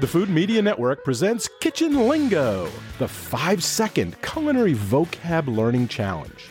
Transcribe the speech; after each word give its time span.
The 0.00 0.08
Food 0.08 0.28
Media 0.28 0.60
Network 0.60 1.04
presents 1.04 1.48
Kitchen 1.60 2.08
Lingo, 2.08 2.68
the 2.98 3.06
five 3.06 3.62
second 3.62 4.20
culinary 4.22 4.74
vocab 4.74 5.46
learning 5.46 5.86
challenge. 5.86 6.48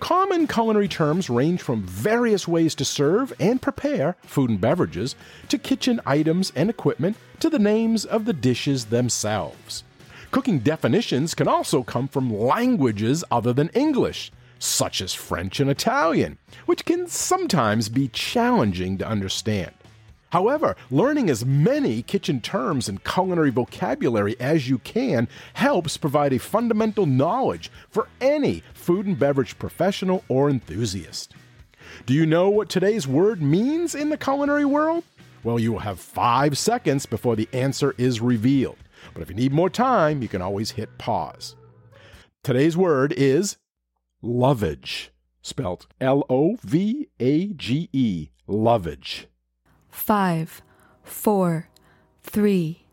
Common 0.00 0.46
culinary 0.46 0.88
terms 0.88 1.28
range 1.28 1.60
from 1.60 1.82
various 1.82 2.48
ways 2.48 2.74
to 2.76 2.84
serve 2.86 3.34
and 3.38 3.60
prepare 3.60 4.16
food 4.22 4.48
and 4.48 4.58
beverages, 4.62 5.14
to 5.50 5.58
kitchen 5.58 6.00
items 6.06 6.52
and 6.56 6.70
equipment, 6.70 7.18
to 7.40 7.50
the 7.50 7.58
names 7.58 8.06
of 8.06 8.24
the 8.24 8.32
dishes 8.32 8.86
themselves. 8.86 9.84
Cooking 10.30 10.60
definitions 10.60 11.34
can 11.34 11.46
also 11.46 11.82
come 11.82 12.08
from 12.08 12.34
languages 12.34 13.22
other 13.30 13.52
than 13.52 13.68
English, 13.68 14.32
such 14.58 15.02
as 15.02 15.12
French 15.12 15.60
and 15.60 15.68
Italian, 15.68 16.38
which 16.64 16.86
can 16.86 17.08
sometimes 17.08 17.90
be 17.90 18.08
challenging 18.08 18.96
to 18.96 19.06
understand. 19.06 19.74
However, 20.34 20.74
learning 20.90 21.30
as 21.30 21.46
many 21.46 22.02
kitchen 22.02 22.40
terms 22.40 22.88
and 22.88 23.04
culinary 23.04 23.50
vocabulary 23.50 24.34
as 24.40 24.68
you 24.68 24.78
can 24.78 25.28
helps 25.52 25.96
provide 25.96 26.32
a 26.32 26.40
fundamental 26.40 27.06
knowledge 27.06 27.70
for 27.88 28.08
any 28.20 28.64
food 28.74 29.06
and 29.06 29.16
beverage 29.16 29.56
professional 29.60 30.24
or 30.28 30.50
enthusiast. 30.50 31.34
Do 32.04 32.14
you 32.14 32.26
know 32.26 32.48
what 32.48 32.68
today's 32.68 33.06
word 33.06 33.40
means 33.42 33.94
in 33.94 34.08
the 34.08 34.16
culinary 34.16 34.64
world? 34.64 35.04
Well, 35.44 35.60
you 35.60 35.70
will 35.70 35.78
have 35.78 36.00
five 36.00 36.58
seconds 36.58 37.06
before 37.06 37.36
the 37.36 37.48
answer 37.52 37.94
is 37.96 38.20
revealed. 38.20 38.78
But 39.12 39.22
if 39.22 39.28
you 39.28 39.36
need 39.36 39.52
more 39.52 39.70
time, 39.70 40.20
you 40.20 40.26
can 40.26 40.42
always 40.42 40.72
hit 40.72 40.98
pause. 40.98 41.54
Today's 42.42 42.76
word 42.76 43.12
is 43.12 43.56
lovage, 44.20 45.12
spelt 45.42 45.86
L 46.00 46.24
O 46.28 46.56
V 46.64 47.06
A 47.20 47.52
G 47.52 47.88
E, 47.92 48.30
lovage 48.48 49.28
five, 49.94 50.60
four, 51.02 51.68
three, 52.20 52.84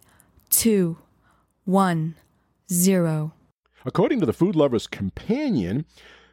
two, 0.49 0.97
one, 1.65 2.15
zero. 2.71 3.33
According 3.85 4.19
to 4.19 4.25
the 4.25 4.33
Food 4.33 4.55
Lover's 4.55 4.87
Companion, 4.87 5.85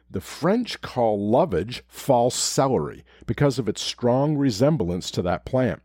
the 0.09 0.21
French 0.21 0.81
call 0.81 1.29
lovage 1.29 1.83
false 1.87 2.35
celery 2.35 3.03
because 3.25 3.57
of 3.59 3.67
its 3.67 3.81
strong 3.81 4.37
resemblance 4.37 5.11
to 5.11 5.21
that 5.23 5.43
plant. 5.43 5.81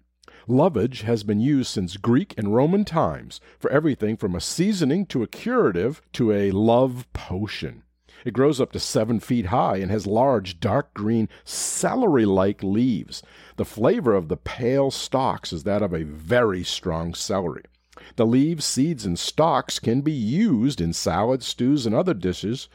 Lovage 0.46 1.02
has 1.02 1.24
been 1.24 1.40
used 1.40 1.70
since 1.70 1.96
Greek 1.96 2.34
and 2.36 2.55
Roman 2.55 2.84
times 2.84 3.40
for 3.58 3.70
everything 3.72 4.16
from 4.16 4.34
a 4.34 4.40
seasoning 4.40 5.06
to 5.06 5.22
a 5.22 5.27
curative 5.27 6.02
to 6.12 6.30
a 6.30 6.50
love 6.50 7.10
potion. 7.14 7.82
It 8.25 8.33
grows 8.33 8.61
up 8.61 8.72
to 8.72 8.80
seven 8.80 9.20
feet 9.20 9.47
high 9.47 9.77
and 9.77 9.91
has 9.91 10.06
large, 10.06 10.58
dark 10.61 10.94
green, 10.94 11.28
celery 11.44 12.25
like 12.25 12.62
leaves. 12.62 13.22
The 13.56 13.64
flavor 13.64 14.14
of 14.14 14.28
the 14.28 14.36
pale 14.36 14.91
stalks 14.91 15.53
is 15.53 15.64
that 15.64 15.83
of 15.83 15.92
a 15.92 16.05
very 16.05 16.64
strong 16.64 17.14
celery. 17.14 17.64
The 18.17 18.27
leaves, 18.27 18.64
seeds, 18.64 19.05
and 19.06 19.19
stalks 19.19 19.78
can 19.78 20.00
be 20.00 20.12
used 20.12 20.80
in 20.80 20.92
salads, 20.92 21.47
stews, 21.47 21.86
and 21.86 21.95
other 21.95 22.14
dishes. 22.14 22.69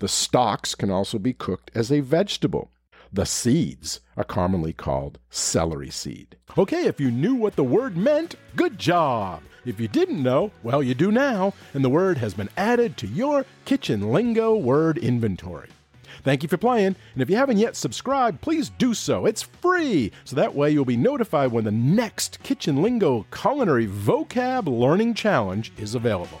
The 0.00 0.08
stalks 0.08 0.74
can 0.74 0.90
also 0.90 1.18
be 1.18 1.32
cooked 1.32 1.70
as 1.74 1.90
a 1.90 2.00
vegetable. 2.00 2.70
The 3.12 3.24
seeds 3.24 4.00
are 4.16 4.24
commonly 4.24 4.72
called 4.72 5.18
celery 5.30 5.90
seed. 5.90 6.36
Okay, 6.58 6.86
if 6.86 7.00
you 7.00 7.10
knew 7.10 7.34
what 7.34 7.56
the 7.56 7.64
word 7.64 7.96
meant, 7.96 8.34
good 8.56 8.78
job. 8.78 9.42
If 9.66 9.80
you 9.80 9.88
didn't 9.88 10.22
know, 10.22 10.52
well, 10.62 10.80
you 10.80 10.94
do 10.94 11.10
now, 11.10 11.52
and 11.74 11.84
the 11.84 11.90
word 11.90 12.18
has 12.18 12.34
been 12.34 12.48
added 12.56 12.96
to 12.98 13.06
your 13.08 13.44
kitchen 13.64 14.12
lingo 14.12 14.54
word 14.54 14.96
inventory. 14.96 15.70
Thank 16.22 16.44
you 16.44 16.48
for 16.48 16.56
playing, 16.56 16.94
and 17.14 17.20
if 17.20 17.28
you 17.28 17.34
haven't 17.34 17.58
yet 17.58 17.74
subscribed, 17.74 18.40
please 18.40 18.70
do 18.70 18.94
so. 18.94 19.26
It's 19.26 19.42
free, 19.42 20.12
so 20.24 20.36
that 20.36 20.54
way 20.54 20.70
you'll 20.70 20.84
be 20.84 20.96
notified 20.96 21.50
when 21.50 21.64
the 21.64 21.72
next 21.72 22.40
Kitchen 22.44 22.80
Lingo 22.80 23.26
Culinary 23.32 23.88
Vocab 23.88 24.68
Learning 24.68 25.14
Challenge 25.14 25.72
is 25.78 25.96
available. 25.96 26.40